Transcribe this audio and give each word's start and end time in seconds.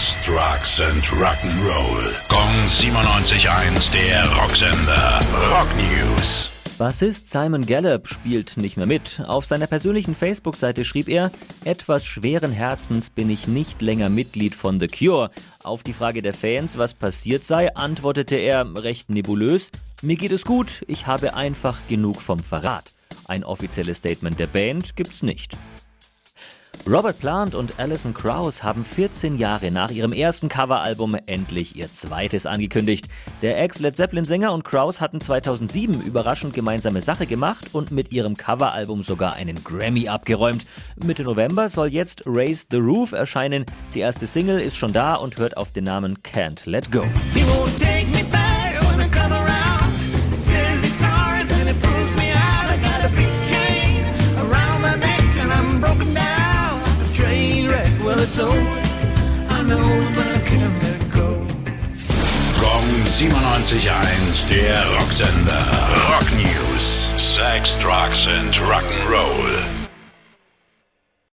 Sex, 0.00 0.26
Drugs 0.26 0.80
and 0.80 1.04
Rock'n'Roll. 1.20 2.14
Gong 2.28 2.66
97.1, 2.66 3.92
der 3.92 4.26
Rocksender. 4.32 5.20
Rock 5.52 5.68
News. 5.76 6.50
Bassist 6.78 7.28
Simon 7.28 7.66
Gallup 7.66 8.08
spielt 8.08 8.56
nicht 8.56 8.78
mehr 8.78 8.86
mit. 8.86 9.20
Auf 9.26 9.44
seiner 9.44 9.66
persönlichen 9.66 10.14
Facebook-Seite 10.14 10.86
schrieb 10.86 11.06
er, 11.06 11.30
etwas 11.64 12.06
schweren 12.06 12.50
Herzens 12.50 13.10
bin 13.10 13.28
ich 13.28 13.46
nicht 13.46 13.82
länger 13.82 14.08
Mitglied 14.08 14.54
von 14.54 14.80
The 14.80 14.88
Cure. 14.88 15.30
Auf 15.64 15.82
die 15.82 15.92
Frage 15.92 16.22
der 16.22 16.32
Fans, 16.32 16.78
was 16.78 16.94
passiert 16.94 17.44
sei, 17.44 17.76
antwortete 17.76 18.36
er 18.36 18.82
recht 18.82 19.10
nebulös, 19.10 19.70
mir 20.00 20.16
geht 20.16 20.32
es 20.32 20.44
gut, 20.44 20.82
ich 20.86 21.06
habe 21.06 21.34
einfach 21.34 21.76
genug 21.90 22.22
vom 22.22 22.40
Verrat. 22.40 22.94
Ein 23.26 23.44
offizielles 23.44 23.98
Statement 23.98 24.40
der 24.40 24.46
Band 24.46 24.96
gibt's 24.96 25.22
nicht. 25.22 25.58
Robert 26.86 27.18
Plant 27.18 27.54
und 27.54 27.78
Alison 27.78 28.14
Krauss 28.14 28.62
haben 28.62 28.84
14 28.84 29.36
Jahre 29.38 29.70
nach 29.70 29.90
ihrem 29.90 30.12
ersten 30.12 30.48
Coveralbum 30.48 31.16
endlich 31.26 31.76
ihr 31.76 31.92
zweites 31.92 32.46
angekündigt. 32.46 33.06
Der 33.42 33.60
Ex-Led 33.62 33.94
Zeppelin-Sänger 33.94 34.52
und 34.52 34.64
Krauss 34.64 35.00
hatten 35.00 35.20
2007 35.20 36.00
überraschend 36.00 36.54
gemeinsame 36.54 37.02
Sache 37.02 37.26
gemacht 37.26 37.66
und 37.72 37.90
mit 37.90 38.12
ihrem 38.12 38.36
Coveralbum 38.36 39.02
sogar 39.02 39.34
einen 39.34 39.62
Grammy 39.62 40.08
abgeräumt. 40.08 40.66
Mitte 40.96 41.22
November 41.22 41.68
soll 41.68 41.88
jetzt 41.88 42.22
Raise 42.26 42.66
the 42.70 42.78
Roof 42.78 43.12
erscheinen. 43.12 43.66
Die 43.94 44.00
erste 44.00 44.26
Single 44.26 44.60
ist 44.60 44.76
schon 44.76 44.92
da 44.92 45.14
und 45.14 45.36
hört 45.36 45.56
auf 45.56 45.72
den 45.72 45.84
Namen 45.84 46.18
Can't 46.22 46.68
Let 46.68 46.90
Go. 46.90 47.04
So 58.26 58.50
I 58.50 59.62
know 59.62 60.12
but 60.14 60.26
I 60.26 60.40
can't 60.44 60.82
let 60.82 61.12
go. 61.12 61.46
Gong 62.60 62.84
97.1, 63.04 64.48
der 64.50 64.84
Rocksender. 64.98 65.64
Rock 66.10 66.30
News. 66.34 67.14
Sex, 67.16 67.76
Drugs 67.76 68.26
and 68.26 68.52
Rock'n'Roll. 68.54 69.69